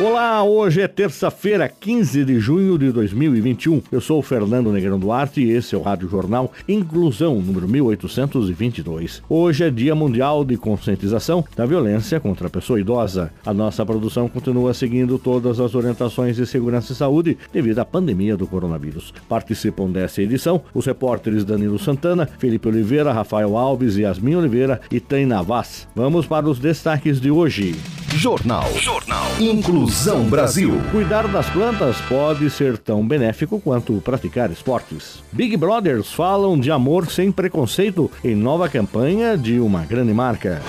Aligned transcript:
Olá, 0.00 0.44
hoje 0.44 0.80
é 0.80 0.86
terça-feira, 0.86 1.68
15 1.68 2.24
de 2.24 2.38
junho 2.38 2.78
de 2.78 2.92
2021. 2.92 3.82
Eu 3.90 4.00
sou 4.00 4.20
o 4.20 4.22
Fernando 4.22 4.70
Negrão 4.70 4.96
Duarte 4.96 5.40
e 5.40 5.50
esse 5.50 5.74
é 5.74 5.78
o 5.78 5.82
Rádio 5.82 6.08
Jornal 6.08 6.52
Inclusão, 6.68 7.40
número 7.40 7.66
1822. 7.66 9.24
Hoje 9.28 9.64
é 9.64 9.70
Dia 9.70 9.96
Mundial 9.96 10.44
de 10.44 10.56
Conscientização 10.56 11.44
da 11.56 11.66
Violência 11.66 12.20
contra 12.20 12.46
a 12.46 12.50
Pessoa 12.50 12.78
Idosa. 12.78 13.32
A 13.44 13.52
nossa 13.52 13.84
produção 13.84 14.28
continua 14.28 14.72
seguindo 14.72 15.18
todas 15.18 15.58
as 15.58 15.74
orientações 15.74 16.36
de 16.36 16.46
segurança 16.46 16.92
e 16.92 16.96
saúde 16.96 17.36
devido 17.52 17.80
à 17.80 17.84
pandemia 17.84 18.36
do 18.36 18.46
coronavírus. 18.46 19.12
Participam 19.28 19.90
dessa 19.90 20.22
edição 20.22 20.62
os 20.72 20.86
repórteres 20.86 21.44
Danilo 21.44 21.76
Santana, 21.76 22.28
Felipe 22.38 22.68
Oliveira, 22.68 23.12
Rafael 23.12 23.56
Alves, 23.56 23.96
Yasmin 23.96 24.36
Oliveira 24.36 24.80
e 24.92 25.00
Taina 25.00 25.42
Vaz. 25.42 25.88
Vamos 25.92 26.24
para 26.24 26.48
os 26.48 26.60
destaques 26.60 27.20
de 27.20 27.32
hoje. 27.32 27.74
Jornal. 28.14 28.64
Jornal. 28.80 29.26
Inclusão 29.38 30.24
Brasil. 30.24 30.80
Cuidar 30.90 31.28
das 31.28 31.48
plantas 31.50 32.00
pode 32.08 32.48
ser 32.50 32.78
tão 32.78 33.06
benéfico 33.06 33.60
quanto 33.60 34.00
praticar 34.00 34.50
esportes. 34.50 35.22
Big 35.30 35.56
Brothers 35.56 36.10
falam 36.12 36.58
de 36.58 36.70
amor 36.70 37.10
sem 37.10 37.30
preconceito 37.30 38.10
em 38.24 38.34
nova 38.34 38.68
campanha 38.68 39.36
de 39.36 39.60
uma 39.60 39.84
grande 39.84 40.12
marca. 40.12 40.60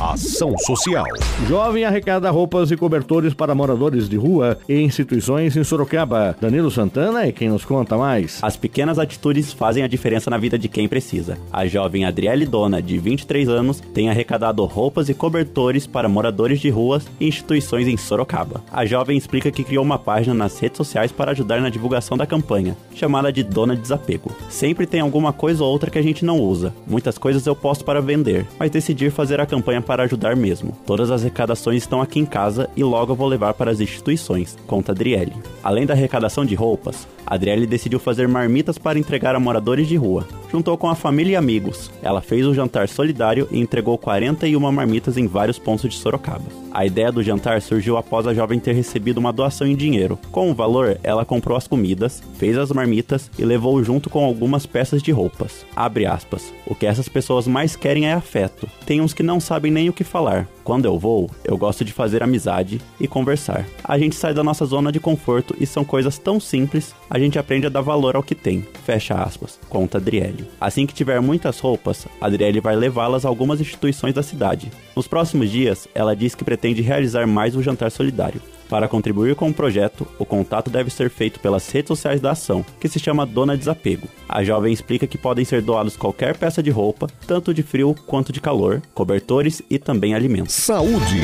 Ação 0.00 0.58
Social. 0.58 1.06
Jovem 1.48 1.84
arrecada 1.84 2.28
roupas 2.28 2.70
e 2.70 2.76
cobertores 2.76 3.32
para 3.32 3.54
moradores 3.54 4.08
de 4.08 4.16
rua 4.16 4.58
e 4.68 4.80
instituições 4.80 5.56
em 5.56 5.62
Sorocaba. 5.62 6.36
Danilo 6.40 6.70
Santana 6.70 7.24
é 7.24 7.32
quem 7.32 7.48
nos 7.48 7.64
conta 7.64 7.96
mais. 7.96 8.38
As 8.42 8.56
pequenas 8.56 8.98
atitudes 8.98 9.52
fazem 9.52 9.84
a 9.84 9.88
diferença 9.88 10.28
na 10.28 10.36
vida 10.36 10.58
de 10.58 10.68
quem 10.68 10.88
precisa. 10.88 11.38
A 11.52 11.64
jovem 11.66 12.04
Adriele 12.04 12.44
Dona, 12.44 12.82
de 12.82 12.98
23 12.98 13.48
anos, 13.48 13.80
tem 13.94 14.10
arrecadado 14.10 14.64
roupas 14.64 15.08
e 15.08 15.14
cobertores 15.14 15.86
para 15.86 16.08
moradores 16.08 16.60
de 16.60 16.70
ruas 16.84 17.06
e 17.18 17.26
instituições 17.26 17.88
em 17.88 17.96
Sorocaba. 17.96 18.62
A 18.70 18.84
jovem 18.84 19.16
explica 19.16 19.50
que 19.50 19.64
criou 19.64 19.82
uma 19.82 19.98
página 19.98 20.34
nas 20.34 20.58
redes 20.58 20.76
sociais 20.76 21.10
para 21.10 21.30
ajudar 21.30 21.60
na 21.60 21.70
divulgação 21.70 22.16
da 22.16 22.26
campanha, 22.26 22.76
chamada 22.94 23.32
de 23.32 23.42
Dona 23.42 23.74
Desapego. 23.74 24.30
Sempre 24.50 24.86
tem 24.86 25.00
alguma 25.00 25.32
coisa 25.32 25.64
ou 25.64 25.70
outra 25.70 25.90
que 25.90 25.98
a 25.98 26.02
gente 26.02 26.24
não 26.24 26.38
usa. 26.38 26.74
Muitas 26.86 27.16
coisas 27.16 27.46
eu 27.46 27.56
posto 27.56 27.84
para 27.84 28.02
vender, 28.02 28.46
mas 28.58 28.70
decidi 28.70 29.08
fazer 29.08 29.40
a 29.40 29.46
campanha 29.46 29.80
para 29.80 30.02
ajudar 30.02 30.36
mesmo. 30.36 30.76
Todas 30.86 31.10
as 31.10 31.22
arrecadações 31.22 31.82
estão 31.82 32.02
aqui 32.02 32.20
em 32.20 32.26
casa 32.26 32.68
e 32.76 32.84
logo 32.84 33.12
eu 33.12 33.16
vou 33.16 33.28
levar 33.28 33.54
para 33.54 33.70
as 33.70 33.80
instituições, 33.80 34.56
conta 34.66 34.92
Adriele. 34.92 35.32
Além 35.62 35.86
da 35.86 35.94
arrecadação 35.94 36.44
de 36.44 36.54
roupas, 36.54 37.06
Adriele 37.26 37.66
decidiu 37.66 37.98
fazer 37.98 38.28
marmitas 38.28 38.76
para 38.76 38.98
entregar 38.98 39.34
a 39.34 39.40
moradores 39.40 39.88
de 39.88 39.96
rua. 39.96 40.26
Juntou 40.50 40.76
com 40.76 40.88
a 40.88 40.94
família 40.94 41.32
e 41.32 41.36
amigos. 41.36 41.90
Ela 42.02 42.20
fez 42.20 42.46
o 42.46 42.54
jantar 42.54 42.88
solidário 42.88 43.48
e 43.50 43.58
entregou 43.58 43.96
41 43.96 44.60
marmitas 44.70 45.16
em 45.16 45.26
vários 45.26 45.58
pontos 45.58 45.88
de 45.90 45.96
Sorocaba. 45.96 46.44
A 46.74 46.84
ideia 46.84 47.12
do 47.12 47.22
jantar 47.22 47.62
surgiu 47.62 47.96
após 47.96 48.26
a 48.26 48.34
jovem 48.34 48.58
ter 48.58 48.72
recebido 48.72 49.18
uma 49.18 49.32
doação 49.32 49.64
em 49.64 49.76
dinheiro. 49.76 50.18
Com 50.32 50.50
o 50.50 50.54
valor, 50.54 50.98
ela 51.04 51.24
comprou 51.24 51.56
as 51.56 51.68
comidas, 51.68 52.20
fez 52.36 52.58
as 52.58 52.72
marmitas 52.72 53.30
e 53.38 53.44
levou 53.44 53.80
junto 53.84 54.10
com 54.10 54.24
algumas 54.24 54.66
peças 54.66 55.00
de 55.00 55.12
roupas. 55.12 55.64
Abre 55.76 56.04
aspas. 56.04 56.52
O 56.66 56.74
que 56.74 56.84
essas 56.84 57.08
pessoas 57.08 57.46
mais 57.46 57.76
querem 57.76 58.08
é 58.08 58.12
afeto. 58.12 58.68
Tem 58.84 59.00
uns 59.00 59.14
que 59.14 59.22
não 59.22 59.38
sabem 59.38 59.70
nem 59.70 59.88
o 59.88 59.92
que 59.92 60.02
falar. 60.02 60.48
Quando 60.64 60.86
eu 60.86 60.98
vou, 60.98 61.30
eu 61.44 61.58
gosto 61.58 61.84
de 61.84 61.92
fazer 61.92 62.22
amizade 62.22 62.80
e 62.98 63.06
conversar. 63.06 63.66
A 63.84 63.98
gente 63.98 64.16
sai 64.16 64.32
da 64.32 64.42
nossa 64.42 64.64
zona 64.64 64.90
de 64.90 64.98
conforto 64.98 65.54
e 65.60 65.66
são 65.66 65.84
coisas 65.84 66.16
tão 66.16 66.40
simples, 66.40 66.94
a 67.10 67.18
gente 67.18 67.38
aprende 67.38 67.66
a 67.66 67.68
dar 67.68 67.82
valor 67.82 68.16
ao 68.16 68.22
que 68.22 68.34
tem. 68.34 68.66
Fecha 68.82 69.14
aspas, 69.14 69.60
conta 69.68 69.98
Adriele. 69.98 70.48
Assim 70.58 70.86
que 70.86 70.94
tiver 70.94 71.20
muitas 71.20 71.60
roupas, 71.60 72.06
Adriele 72.18 72.60
vai 72.60 72.74
levá-las 72.74 73.26
a 73.26 73.28
algumas 73.28 73.60
instituições 73.60 74.14
da 74.14 74.22
cidade. 74.22 74.72
Nos 74.96 75.06
próximos 75.06 75.50
dias, 75.50 75.86
ela 75.94 76.16
diz 76.16 76.34
que 76.34 76.44
pretende 76.44 76.80
realizar 76.80 77.26
mais 77.26 77.54
um 77.54 77.62
jantar 77.62 77.90
solidário. 77.90 78.40
Para 78.68 78.88
contribuir 78.88 79.34
com 79.34 79.48
o 79.48 79.54
projeto, 79.54 80.06
o 80.18 80.24
contato 80.24 80.70
deve 80.70 80.90
ser 80.90 81.10
feito 81.10 81.40
pelas 81.40 81.68
redes 81.70 81.88
sociais 81.88 82.20
da 82.20 82.32
ação, 82.32 82.64
que 82.80 82.88
se 82.88 82.98
chama 82.98 83.26
Dona 83.26 83.56
Desapego. 83.56 84.08
A 84.28 84.42
jovem 84.42 84.72
explica 84.72 85.06
que 85.06 85.18
podem 85.18 85.44
ser 85.44 85.62
doados 85.62 85.96
qualquer 85.96 86.36
peça 86.36 86.62
de 86.62 86.70
roupa, 86.70 87.06
tanto 87.26 87.52
de 87.52 87.62
frio 87.62 87.94
quanto 88.06 88.32
de 88.32 88.40
calor, 88.40 88.82
cobertores 88.94 89.62
e 89.70 89.78
também 89.78 90.14
alimentos. 90.14 90.54
Saúde. 90.54 91.20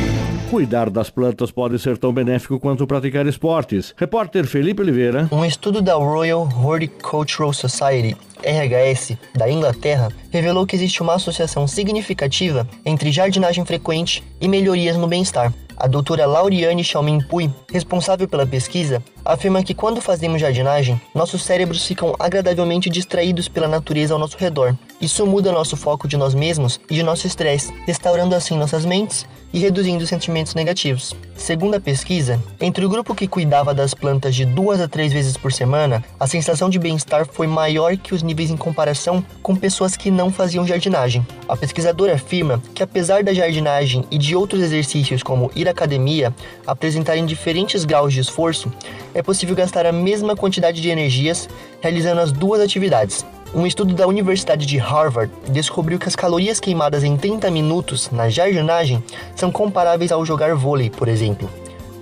Cuidar 0.50 0.90
das 0.90 1.10
plantas 1.10 1.50
pode 1.50 1.78
ser 1.78 1.96
tão 1.96 2.12
benéfico 2.12 2.58
quanto 2.58 2.86
praticar 2.86 3.26
esportes. 3.26 3.94
Repórter 3.96 4.44
Felipe 4.46 4.82
Oliveira. 4.82 5.28
Um 5.30 5.44
estudo 5.44 5.80
da 5.80 5.94
Royal 5.94 6.48
Horticultural 6.62 7.52
Society 7.52 8.16
RHS, 8.42 9.16
da 9.34 9.50
Inglaterra, 9.50 10.08
revelou 10.30 10.66
que 10.66 10.74
existe 10.74 11.02
uma 11.02 11.14
associação 11.14 11.66
significativa 11.68 12.66
entre 12.84 13.12
jardinagem 13.12 13.64
frequente 13.64 14.22
e 14.40 14.48
melhorias 14.48 14.96
no 14.96 15.06
bem-estar. 15.06 15.52
A 15.82 15.86
doutora 15.86 16.26
Lauriane 16.26 16.84
Xiaomin 16.84 17.22
Pui, 17.22 17.50
responsável 17.72 18.28
pela 18.28 18.44
pesquisa, 18.44 19.02
afirma 19.32 19.62
que 19.62 19.74
quando 19.74 20.00
fazemos 20.00 20.40
jardinagem, 20.40 21.00
nossos 21.14 21.42
cérebros 21.44 21.86
ficam 21.86 22.14
agradavelmente 22.18 22.90
distraídos 22.90 23.48
pela 23.48 23.68
natureza 23.68 24.12
ao 24.12 24.18
nosso 24.18 24.36
redor. 24.36 24.74
Isso 25.00 25.24
muda 25.26 25.52
nosso 25.52 25.76
foco 25.76 26.08
de 26.08 26.16
nós 26.16 26.34
mesmos 26.34 26.80
e 26.90 26.94
de 26.94 27.02
nosso 27.02 27.26
estresse, 27.26 27.72
restaurando 27.86 28.34
assim 28.34 28.56
nossas 28.56 28.84
mentes 28.84 29.26
e 29.52 29.58
reduzindo 29.58 30.06
sentimentos 30.06 30.54
negativos. 30.54 31.14
Segundo 31.34 31.74
a 31.74 31.80
pesquisa, 31.80 32.40
entre 32.60 32.84
o 32.84 32.88
grupo 32.88 33.14
que 33.14 33.26
cuidava 33.26 33.72
das 33.72 33.94
plantas 33.94 34.34
de 34.34 34.44
duas 34.44 34.80
a 34.80 34.86
três 34.86 35.12
vezes 35.12 35.36
por 35.36 35.52
semana, 35.52 36.04
a 36.18 36.26
sensação 36.26 36.68
de 36.68 36.78
bem-estar 36.78 37.26
foi 37.26 37.46
maior 37.46 37.96
que 37.96 38.14
os 38.14 38.22
níveis 38.22 38.50
em 38.50 38.56
comparação 38.56 39.24
com 39.42 39.56
pessoas 39.56 39.96
que 39.96 40.10
não 40.10 40.30
faziam 40.30 40.66
jardinagem. 40.66 41.26
A 41.48 41.56
pesquisadora 41.56 42.14
afirma 42.14 42.62
que, 42.74 42.82
apesar 42.82 43.24
da 43.24 43.32
jardinagem 43.32 44.04
e 44.10 44.18
de 44.18 44.36
outros 44.36 44.62
exercícios 44.62 45.22
como 45.22 45.50
ir 45.56 45.66
à 45.66 45.70
academia 45.70 46.34
apresentarem 46.66 47.24
diferentes 47.26 47.84
graus 47.84 48.12
de 48.12 48.20
esforço, 48.20 48.70
é 49.14 49.19
possível 49.22 49.54
gastar 49.54 49.86
a 49.86 49.92
mesma 49.92 50.36
quantidade 50.36 50.80
de 50.80 50.88
energias 50.88 51.48
realizando 51.80 52.20
as 52.20 52.32
duas 52.32 52.60
atividades. 52.60 53.24
Um 53.52 53.66
estudo 53.66 53.94
da 53.94 54.06
Universidade 54.06 54.64
de 54.64 54.78
Harvard 54.78 55.32
descobriu 55.48 55.98
que 55.98 56.06
as 56.06 56.14
calorias 56.14 56.60
queimadas 56.60 57.02
em 57.02 57.16
30 57.16 57.50
minutos 57.50 58.10
na 58.10 58.28
jardinagem 58.28 59.02
são 59.34 59.50
comparáveis 59.50 60.12
ao 60.12 60.24
jogar 60.24 60.54
vôlei, 60.54 60.88
por 60.88 61.08
exemplo. 61.08 61.50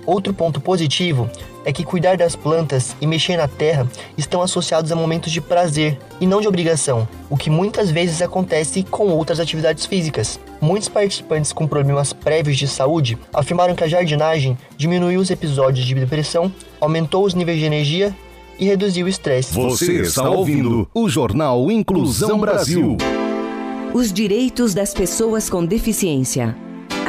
Outro 0.05 0.33
ponto 0.33 0.61
positivo 0.61 1.29
é 1.65 1.73
que 1.73 1.83
cuidar 1.83 2.17
das 2.17 2.35
plantas 2.35 2.95
e 3.01 3.07
mexer 3.07 3.37
na 3.37 3.47
terra 3.47 3.87
estão 4.17 4.41
associados 4.41 4.91
a 4.91 4.95
momentos 4.95 5.31
de 5.31 5.41
prazer 5.41 5.97
e 6.19 6.27
não 6.27 6.41
de 6.41 6.47
obrigação, 6.47 7.07
o 7.29 7.37
que 7.37 7.49
muitas 7.49 7.91
vezes 7.91 8.21
acontece 8.21 8.83
com 8.83 9.09
outras 9.09 9.39
atividades 9.39 9.85
físicas. 9.85 10.39
Muitos 10.61 10.89
participantes 10.89 11.53
com 11.53 11.67
problemas 11.67 12.13
prévios 12.13 12.57
de 12.57 12.67
saúde 12.67 13.17
afirmaram 13.33 13.75
que 13.75 13.83
a 13.83 13.87
jardinagem 13.87 14.57
diminuiu 14.77 15.19
os 15.19 15.29
episódios 15.29 15.85
de 15.85 15.95
depressão, 15.95 16.51
aumentou 16.79 17.25
os 17.25 17.33
níveis 17.33 17.59
de 17.59 17.65
energia 17.65 18.15
e 18.59 18.65
reduziu 18.65 19.05
o 19.05 19.09
estresse. 19.09 19.53
Você 19.53 20.01
está 20.01 20.29
ouvindo 20.29 20.87
o 20.93 21.07
Jornal 21.07 21.71
Inclusão 21.71 22.39
Brasil. 22.39 22.97
Os 23.93 24.13
direitos 24.13 24.73
das 24.73 24.93
pessoas 24.93 25.49
com 25.49 25.65
deficiência. 25.65 26.55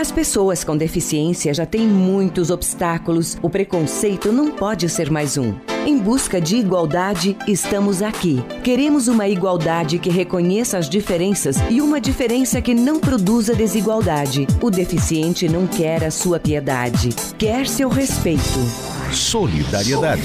As 0.00 0.10
pessoas 0.10 0.64
com 0.64 0.78
deficiência 0.78 1.52
já 1.52 1.66
têm 1.66 1.86
muitos 1.86 2.48
obstáculos, 2.48 3.36
o 3.42 3.50
preconceito 3.50 4.32
não 4.32 4.50
pode 4.50 4.88
ser 4.88 5.10
mais 5.10 5.36
um. 5.36 5.54
Em 5.86 5.98
busca 5.98 6.40
de 6.40 6.56
igualdade, 6.56 7.36
estamos 7.46 8.00
aqui. 8.00 8.42
Queremos 8.64 9.08
uma 9.08 9.28
igualdade 9.28 9.98
que 9.98 10.08
reconheça 10.08 10.78
as 10.78 10.88
diferenças 10.88 11.56
e 11.68 11.82
uma 11.82 12.00
diferença 12.00 12.62
que 12.62 12.72
não 12.72 12.98
produza 12.98 13.54
desigualdade. 13.54 14.46
O 14.62 14.70
deficiente 14.70 15.46
não 15.50 15.66
quer 15.66 16.02
a 16.02 16.10
sua 16.10 16.40
piedade, 16.40 17.10
quer 17.36 17.66
seu 17.66 17.90
respeito. 17.90 18.58
Solidariedade. 19.12 20.22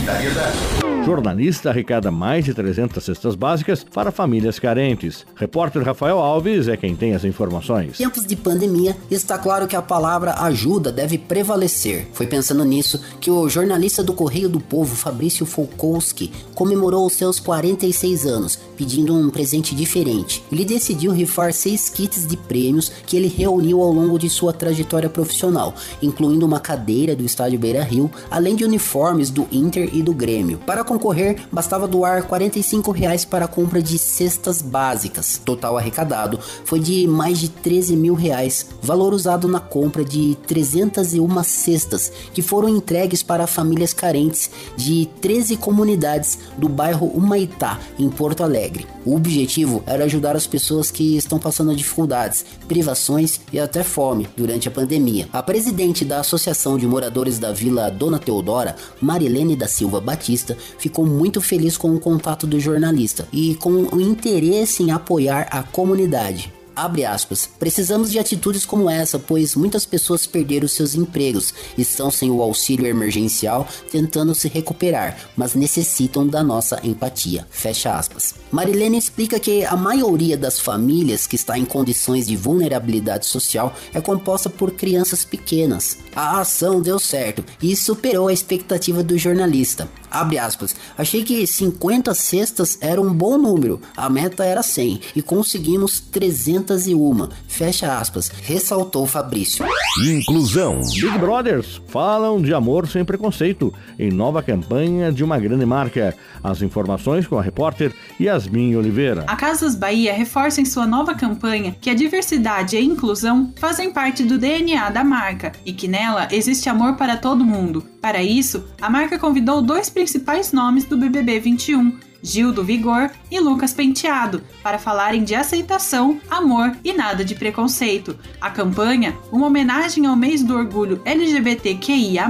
Jornalista 1.06 1.70
arrecada 1.70 2.10
mais 2.10 2.46
de 2.46 2.52
300 2.52 3.04
cestas 3.04 3.36
básicas 3.36 3.84
para 3.84 4.12
famílias 4.12 4.58
carentes. 4.58 5.24
Repórter 5.36 5.84
Rafael 5.84 6.18
Alves 6.18 6.68
é 6.68 6.76
quem 6.76 6.96
tem 6.96 7.14
as 7.14 7.24
informações. 7.24 7.98
Tempos 7.98 8.26
de 8.26 8.36
pandemia, 8.36 8.98
está 9.12 9.38
claro 9.38 9.68
que 9.68 9.76
a 9.76 9.84
palavra 9.84 10.34
ajuda 10.42 10.92
deve 10.92 11.20
prevalecer. 11.20 12.08
Foi 12.12 12.26
pensando 12.26 12.66
nisso 12.66 13.00
que 13.22 13.30
o 13.30 13.48
jornalista 13.48 14.04
do 14.04 14.14
Correio 14.14 14.50
do 14.50 14.60
Povo, 14.60 14.96
Fabrício 14.96 15.46
Folkowski, 15.46 16.32
comemorou 16.56 17.06
os 17.06 17.14
seus 17.14 17.40
46 17.40 18.26
anos, 18.26 18.58
pedindo 18.76 19.16
um 19.16 19.30
presente 19.30 19.76
diferente. 19.76 20.44
Ele 20.52 20.66
decidiu 20.66 21.12
rifar 21.12 21.54
seis 21.54 21.88
kits 21.88 22.26
de 22.26 22.36
prêmios 22.36 22.92
que 23.06 23.16
ele 23.16 23.28
reuniu 23.28 23.80
ao 23.80 23.92
longo 23.92 24.18
de 24.18 24.28
sua 24.28 24.52
trajetória 24.52 25.10
profissional, 25.10 25.76
incluindo 26.02 26.48
uma 26.48 26.60
cadeira 26.60 27.16
do 27.16 27.24
estádio 27.24 27.60
Beira 27.60 27.84
Rio, 27.84 28.10
além 28.32 28.56
de 28.56 28.66
uniformes 28.66 29.30
do 29.30 29.48
Inter 29.52 29.92
e 29.94 30.02
do 30.02 30.12
Grêmio. 30.12 30.58
Para 30.66 30.84
concorrer, 30.96 31.38
bastava 31.52 31.88
doar 31.88 32.24
45 32.24 32.92
reais 32.92 33.26
para 33.26 33.46
a 33.46 33.48
compra 33.48 33.82
de 33.82 33.98
cestas 33.98 34.62
básicas. 34.62 35.40
Total 35.44 35.78
arrecadado 35.78 36.40
foi 36.64 36.80
de 36.80 37.06
mais 37.06 37.38
de 37.38 37.50
13 37.50 37.98
mil 37.98 38.14
reais, 38.14 38.68
valor 38.82 39.14
usado 39.14 39.48
na 39.48 39.60
compra 39.60 40.06
de 40.06 40.38
301 40.48 41.44
cestas 41.44 42.12
que 42.34 42.42
foram 42.42 42.70
entregues 42.70 43.22
para 43.22 43.46
famílias 43.46 43.94
carentes 43.94 44.50
de 44.78 45.10
13 45.22 45.58
comunidades 45.58 46.40
do 46.58 46.70
bairro 46.70 47.08
Humaitá, 47.08 47.80
em 48.00 48.10
Porto 48.10 48.44
Alegre. 48.44 48.88
O 49.06 49.16
objetivo 49.16 49.84
era 49.86 50.06
ajudar 50.06 50.36
as 50.36 50.48
pessoas 50.48 50.90
que 50.90 51.18
estão 51.18 51.38
passando 51.38 51.76
dificuldades, 51.76 52.46
privações 52.68 53.40
e 53.52 53.60
até 53.60 53.84
fome 53.84 54.28
durante 54.36 54.68
a 54.68 54.72
pandemia. 54.72 55.28
A 55.32 55.44
presidente 55.44 56.06
da 56.06 56.22
Associação 56.22 56.78
de 56.78 56.88
Moradores 56.88 57.38
da 57.38 57.52
Vila 57.52 57.92
Dona 57.92 58.18
Teodora, 58.18 58.76
Marilene 59.02 59.56
da 59.56 59.68
Silva 59.68 60.02
Batista, 60.02 60.58
ficou 60.86 61.04
muito 61.04 61.42
feliz 61.42 61.78
com 61.78 61.96
o 61.96 62.00
contato 62.00 62.46
do 62.46 62.60
jornalista 62.60 63.28
e 63.34 63.56
com 63.56 63.88
o 63.92 64.00
interesse 64.00 64.84
em 64.84 64.92
apoiar 64.92 65.48
a 65.50 65.64
comunidade. 65.64 66.54
Abre 66.76 67.06
aspas. 67.06 67.50
Precisamos 67.58 68.12
de 68.12 68.20
atitudes 68.20 68.66
como 68.66 68.90
essa, 68.90 69.18
pois 69.18 69.56
muitas 69.56 69.86
pessoas 69.86 70.28
perderam 70.28 70.68
seus 70.68 70.94
empregos, 70.94 71.54
estão 71.78 72.12
sem 72.12 72.30
o 72.30 72.42
auxílio 72.42 72.86
emergencial, 72.86 73.66
tentando 73.90 74.36
se 74.36 74.50
recuperar, 74.50 75.18
mas 75.38 75.56
necessitam 75.56 76.28
da 76.28 76.44
nossa 76.44 76.80
empatia. 76.84 77.48
Fecha 77.50 77.96
aspas. 77.96 78.36
Marilene 78.52 78.98
explica 78.98 79.40
que 79.40 79.64
a 79.64 79.78
maioria 79.78 80.38
das 80.38 80.60
famílias 80.60 81.26
que 81.26 81.38
está 81.38 81.58
em 81.58 81.66
condições 81.66 82.28
de 82.28 82.36
vulnerabilidade 82.36 83.26
social 83.26 83.74
é 83.94 84.02
composta 84.02 84.50
por 84.50 84.72
crianças 84.72 85.24
pequenas. 85.24 85.98
A 86.14 86.42
ação 86.42 86.82
deu 86.82 87.00
certo 87.00 87.44
e 87.62 87.76
superou 87.76 88.28
a 88.28 88.34
expectativa 88.34 89.02
do 89.02 89.18
jornalista. 89.18 89.90
Abre 90.16 90.40
aspas. 90.40 90.74
Achei 90.98 91.26
que 91.26 91.46
50 91.46 92.14
cestas 92.14 92.78
era 92.80 93.02
um 93.02 93.14
bom 93.14 93.38
número. 93.38 93.82
A 93.98 94.10
meta 94.10 94.46
era 94.46 94.64
100 94.64 95.02
e 95.14 95.22
conseguimos 95.22 96.00
301. 96.00 97.28
Fecha 97.50 97.98
aspas. 97.98 98.30
Ressaltou 98.30 99.06
Fabrício. 99.06 99.66
Inclusão. 100.08 100.80
Big 100.94 101.18
Brothers 101.18 101.82
falam 101.90 102.42
de 102.42 102.54
amor 102.54 102.88
sem 102.88 103.04
preconceito 103.04 103.74
em 104.00 104.10
nova 104.10 104.42
campanha 104.42 105.12
de 105.12 105.22
uma 105.22 105.38
grande 105.38 105.66
marca. 105.66 106.16
As 106.42 106.62
informações 106.62 107.28
com 107.28 107.38
a 107.38 107.42
repórter 107.42 107.94
Yasmin 108.18 108.78
Oliveira. 108.78 109.26
A 109.28 109.36
Casas 109.36 109.76
Bahia 109.76 110.14
reforça 110.14 110.62
em 110.62 110.66
sua 110.66 110.88
nova 110.88 111.14
campanha 111.14 111.76
que 111.82 111.90
a 111.90 111.94
diversidade 111.94 112.78
e 112.78 112.80
a 112.80 112.82
inclusão 112.82 113.52
fazem 113.58 113.92
parte 113.92 114.24
do 114.24 114.38
DNA 114.38 114.90
da 114.92 115.04
marca 115.04 115.52
e 115.66 115.74
que 115.74 115.90
nela 115.90 116.30
existe 116.32 116.70
amor 116.70 116.96
para 116.96 117.18
todo 117.18 117.44
mundo. 117.44 117.86
Para 118.02 118.22
isso, 118.22 118.64
a 118.80 118.90
marca 118.90 119.18
convidou 119.18 119.62
dois 119.64 119.90
principais 119.90 120.05
nomes 120.54 120.86
do 120.86 120.98
BBB 120.98 121.40
21, 121.40 122.00
Gil 122.26 122.52
do 122.52 122.64
Vigor 122.64 123.12
e 123.30 123.40
Lucas 123.40 123.72
Penteado, 123.72 124.42
para 124.64 124.80
falarem 124.80 125.24
de 125.24 125.36
aceitação, 125.36 126.20
amor 126.28 126.76
e 126.84 126.92
nada 126.92 127.24
de 127.24 127.36
preconceito. 127.36 128.18
A 128.42 128.50
campanha, 128.50 129.16
uma 129.32 129.46
homenagem 129.46 130.08
ao 130.08 130.16
mês 130.16 130.42
do 130.42 130.56
orgulho 130.56 131.00
LGBTQIA, 131.06 132.26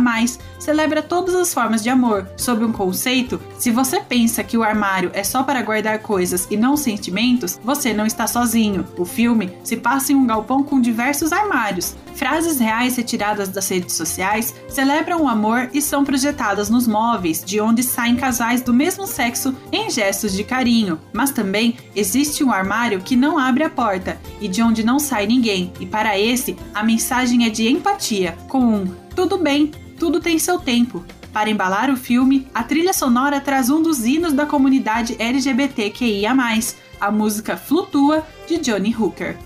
celebra 0.59 1.01
todas 1.01 1.33
as 1.33 1.53
formas 1.53 1.81
de 1.81 1.89
amor, 1.89 2.27
sob 2.35 2.65
um 2.65 2.73
conceito: 2.73 3.39
se 3.57 3.71
você 3.71 4.01
pensa 4.01 4.43
que 4.43 4.57
o 4.57 4.63
armário 4.63 5.11
é 5.13 5.23
só 5.23 5.43
para 5.43 5.61
guardar 5.61 5.99
coisas 5.99 6.45
e 6.51 6.57
não 6.57 6.75
sentimentos, 6.75 7.59
você 7.63 7.93
não 7.93 8.05
está 8.05 8.27
sozinho. 8.27 8.85
O 8.97 9.05
filme 9.05 9.53
se 9.63 9.77
passa 9.77 10.11
em 10.11 10.15
um 10.15 10.27
galpão 10.27 10.61
com 10.61 10.81
diversos 10.81 11.31
armários. 11.31 11.95
Frases 12.15 12.59
reais 12.59 12.95
retiradas 12.95 13.49
das 13.49 13.69
redes 13.69 13.93
sociais 13.95 14.53
celebram 14.67 15.21
o 15.21 15.27
amor 15.27 15.69
e 15.73 15.81
são 15.81 16.03
projetadas 16.03 16.69
nos 16.69 16.87
móveis, 16.87 17.43
de 17.43 17.61
onde 17.61 17.83
saem 17.83 18.15
casais 18.15 18.61
do 18.61 18.73
mesmo 18.73 19.05
sexo 19.05 19.55
em 19.71 19.84
gestos 19.89 20.33
de 20.33 20.43
carinho. 20.43 20.99
Mas 21.13 21.31
também 21.31 21.77
existe 21.95 22.43
um 22.43 22.51
armário 22.51 23.01
que 23.01 23.15
não 23.15 23.37
abre 23.37 23.63
a 23.63 23.69
porta 23.69 24.19
e 24.39 24.47
de 24.47 24.61
onde 24.61 24.83
não 24.83 24.99
sai 24.99 25.25
ninguém, 25.27 25.71
e 25.79 25.85
para 25.85 26.19
esse 26.19 26.55
a 26.73 26.83
mensagem 26.83 27.45
é 27.45 27.49
de 27.49 27.67
empatia, 27.67 28.37
com 28.47 28.59
um 28.59 29.05
tudo 29.15 29.37
bem, 29.37 29.71
tudo 29.97 30.19
tem 30.19 30.37
seu 30.37 30.59
tempo. 30.59 31.03
Para 31.31 31.49
embalar 31.49 31.89
o 31.89 31.97
filme, 31.97 32.47
a 32.53 32.63
trilha 32.63 32.93
sonora 32.93 33.39
traz 33.39 33.69
um 33.69 33.81
dos 33.81 34.05
hinos 34.05 34.33
da 34.33 34.45
comunidade 34.45 35.15
LGBTQIA, 35.19 36.33
a 36.99 37.11
música 37.11 37.57
Flutua 37.57 38.25
de 38.47 38.57
Johnny 38.57 38.95
Hooker. 38.95 39.37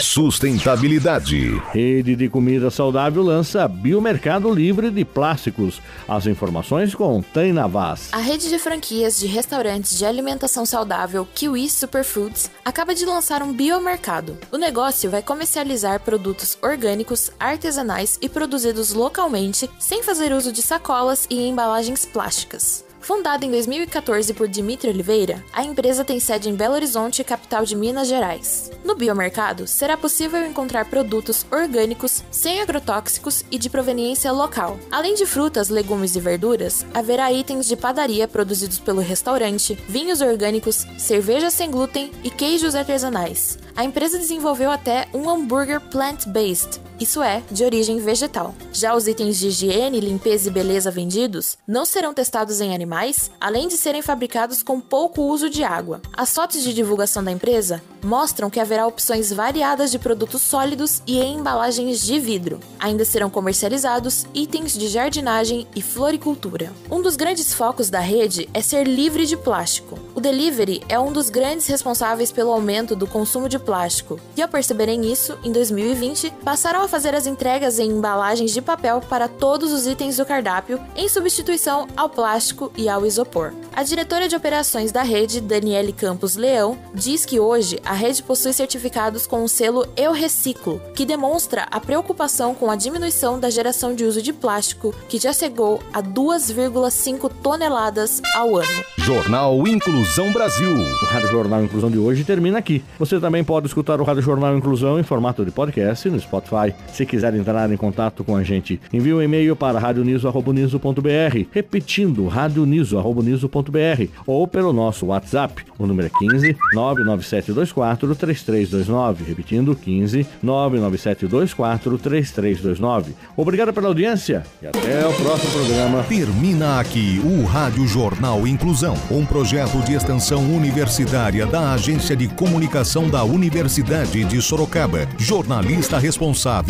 Sustentabilidade. 0.00 1.62
Rede 1.72 2.16
de 2.16 2.28
comida 2.28 2.70
saudável 2.70 3.22
lança 3.22 3.68
Biomercado 3.68 4.52
Livre 4.52 4.90
de 4.90 5.04
Plásticos. 5.04 5.80
As 6.08 6.26
informações 6.26 6.94
com 6.94 7.22
Taina 7.22 7.68
Vaz. 7.68 8.08
A 8.12 8.18
rede 8.18 8.48
de 8.48 8.58
franquias 8.58 9.18
de 9.18 9.26
restaurantes 9.26 9.96
de 9.96 10.04
alimentação 10.04 10.66
saudável 10.66 11.26
Kiwi 11.34 11.70
Superfoods 11.70 12.50
acaba 12.64 12.94
de 12.94 13.06
lançar 13.06 13.42
um 13.42 13.52
biomercado. 13.52 14.36
O 14.50 14.56
negócio 14.56 15.10
vai 15.10 15.22
comercializar 15.22 16.00
produtos 16.00 16.58
orgânicos, 16.60 17.30
artesanais 17.38 18.18
e 18.20 18.28
produzidos 18.28 18.92
localmente, 18.92 19.70
sem 19.78 20.02
fazer 20.02 20.32
uso 20.32 20.52
de 20.52 20.62
sacolas 20.62 21.26
e 21.30 21.46
embalagens 21.48 22.04
plásticas. 22.04 22.89
Fundada 23.10 23.44
em 23.44 23.50
2014 23.50 24.32
por 24.34 24.46
Dimitri 24.46 24.88
Oliveira, 24.88 25.44
a 25.52 25.64
empresa 25.64 26.04
tem 26.04 26.20
sede 26.20 26.48
em 26.48 26.54
Belo 26.54 26.74
Horizonte, 26.74 27.24
capital 27.24 27.64
de 27.64 27.74
Minas 27.74 28.06
Gerais. 28.06 28.70
No 28.84 28.94
biomercado, 28.94 29.66
será 29.66 29.96
possível 29.96 30.46
encontrar 30.46 30.84
produtos 30.84 31.44
orgânicos, 31.50 32.22
sem 32.30 32.60
agrotóxicos 32.60 33.44
e 33.50 33.58
de 33.58 33.68
proveniência 33.68 34.30
local. 34.30 34.78
Além 34.92 35.16
de 35.16 35.26
frutas, 35.26 35.68
legumes 35.68 36.14
e 36.14 36.20
verduras, 36.20 36.86
haverá 36.94 37.32
itens 37.32 37.66
de 37.66 37.74
padaria 37.74 38.28
produzidos 38.28 38.78
pelo 38.78 39.00
restaurante, 39.00 39.74
vinhos 39.88 40.20
orgânicos, 40.20 40.86
cerveja 40.96 41.50
sem 41.50 41.68
glúten 41.68 42.12
e 42.22 42.30
queijos 42.30 42.76
artesanais. 42.76 43.58
A 43.74 43.84
empresa 43.84 44.18
desenvolveu 44.18 44.70
até 44.70 45.08
um 45.12 45.28
hambúrguer 45.28 45.80
plant-based, 45.80 46.80
isso 47.00 47.22
é, 47.22 47.42
de 47.50 47.64
origem 47.64 47.98
vegetal. 47.98 48.54
Já 48.72 48.94
os 48.94 49.08
itens 49.08 49.38
de 49.38 49.48
higiene, 49.48 49.98
limpeza 50.00 50.48
e 50.48 50.52
beleza 50.52 50.90
vendidos 50.90 51.56
não 51.66 51.84
serão 51.84 52.12
testados 52.12 52.60
em 52.60 52.74
animais, 52.74 53.30
além 53.40 53.66
de 53.66 53.76
serem 53.76 54.02
fabricados 54.02 54.62
com 54.62 54.80
pouco 54.80 55.22
uso 55.22 55.48
de 55.48 55.64
água. 55.64 56.02
As 56.12 56.34
fotos 56.34 56.62
de 56.62 56.74
divulgação 56.74 57.24
da 57.24 57.32
empresa 57.32 57.82
mostram 58.02 58.50
que 58.50 58.60
haverá 58.60 58.86
opções 58.86 59.32
variadas 59.32 59.90
de 59.90 59.98
produtos 59.98 60.42
sólidos 60.42 61.02
e 61.06 61.18
em 61.18 61.38
embalagens 61.38 62.00
de 62.00 62.18
vidro. 62.18 62.60
Ainda 62.78 63.04
serão 63.04 63.30
comercializados 63.30 64.26
itens 64.34 64.74
de 64.74 64.88
jardinagem 64.88 65.66
e 65.74 65.82
floricultura. 65.82 66.72
Um 66.90 67.00
dos 67.00 67.16
grandes 67.16 67.52
focos 67.52 67.90
da 67.90 68.00
rede 68.00 68.48
é 68.52 68.60
ser 68.60 68.86
livre 68.86 69.26
de 69.26 69.36
plástico. 69.36 69.98
O 70.14 70.20
delivery 70.20 70.82
é 70.88 70.98
um 70.98 71.12
dos 71.12 71.30
grandes 71.30 71.66
responsáveis 71.66 72.32
pelo 72.32 72.52
aumento 72.52 72.96
do 72.96 73.06
consumo 73.06 73.48
de 73.48 73.58
plástico, 73.58 74.18
e 74.36 74.42
ao 74.42 74.48
perceberem 74.48 75.10
isso, 75.10 75.38
em 75.44 75.52
2020 75.52 76.32
passaram 76.44 76.82
a 76.82 76.88
fazer 76.90 77.14
as 77.14 77.26
entregas 77.26 77.78
em 77.78 77.90
embalagens 77.90 78.52
de 78.52 78.60
papel 78.60 79.00
para 79.00 79.28
todos 79.28 79.72
os 79.72 79.86
itens 79.86 80.16
do 80.16 80.26
cardápio, 80.26 80.80
em 80.96 81.08
substituição 81.08 81.86
ao 81.96 82.08
plástico 82.08 82.72
e 82.76 82.88
ao 82.88 83.06
isopor. 83.06 83.52
A 83.72 83.82
diretora 83.82 84.28
de 84.28 84.34
operações 84.34 84.90
da 84.90 85.02
rede, 85.02 85.40
Daniele 85.40 85.92
Campos 85.92 86.36
Leão, 86.36 86.76
diz 86.92 87.24
que 87.24 87.38
hoje 87.38 87.78
a 87.84 87.94
rede 87.94 88.22
possui 88.22 88.52
certificados 88.52 89.26
com 89.26 89.44
o 89.44 89.48
selo 89.48 89.86
Eu 89.96 90.12
Reciclo, 90.12 90.82
que 90.94 91.06
demonstra 91.06 91.66
a 91.70 91.78
preocupação 91.78 92.54
com 92.54 92.70
a 92.70 92.76
diminuição 92.76 93.38
da 93.38 93.48
geração 93.48 93.94
de 93.94 94.04
uso 94.04 94.20
de 94.20 94.32
plástico, 94.32 94.94
que 95.08 95.18
já 95.18 95.32
chegou 95.32 95.80
a 95.92 96.02
2,5 96.02 97.30
toneladas 97.42 98.20
ao 98.34 98.56
ano. 98.56 98.84
Jornal 98.98 99.66
Inclusão 99.66 100.32
Brasil. 100.32 100.70
O 100.70 101.04
Rádio 101.06 101.30
Jornal 101.30 101.64
Inclusão 101.64 101.90
de 101.90 101.98
hoje 101.98 102.24
termina 102.24 102.58
aqui. 102.58 102.82
Você 102.98 103.20
também 103.20 103.44
pode 103.44 103.68
escutar 103.68 104.00
o 104.00 104.04
Rádio 104.04 104.22
Jornal 104.22 104.56
Inclusão 104.56 104.98
em 104.98 105.02
formato 105.02 105.44
de 105.44 105.50
podcast 105.50 106.08
no 106.08 106.18
Spotify. 106.18 106.74
Se 106.92 107.06
quiser 107.06 107.34
entrar 107.34 107.70
em 107.72 107.76
contato 107.76 108.22
com 108.22 108.36
a 108.36 108.42
gente, 108.42 108.80
envie 108.92 109.14
um 109.14 109.22
e-mail 109.22 109.56
para 109.56 109.78
radioniso.br, 109.78 111.46
repetindo 111.50 112.26
radioniso.br 112.26 114.08
ou 114.26 114.46
pelo 114.46 114.72
nosso 114.72 115.06
WhatsApp. 115.06 115.64
O 115.78 115.86
número 115.86 116.08
é 116.08 116.18
15 116.18 116.56
99724 116.74 118.14
3329, 118.14 119.24
repetindo 119.24 119.74
15 119.74 120.26
99724 120.42 121.98
3329. 121.98 123.14
Obrigado 123.36 123.72
pela 123.72 123.88
audiência 123.88 124.42
e 124.60 124.66
até 124.66 125.06
o 125.06 125.14
próximo 125.14 125.52
programa. 125.52 126.02
Termina 126.04 126.80
aqui 126.80 127.20
o 127.24 127.44
Rádio 127.44 127.86
Jornal 127.86 128.46
Inclusão, 128.46 128.94
um 129.10 129.24
projeto 129.24 129.78
de 129.84 129.94
extensão 129.94 130.42
universitária 130.54 131.46
da 131.46 131.72
Agência 131.72 132.16
de 132.16 132.28
Comunicação 132.28 133.08
da 133.08 133.24
Universidade 133.24 134.24
de 134.24 134.42
Sorocaba. 134.42 135.08
Jornalista 135.18 135.98
responsável 135.98 136.69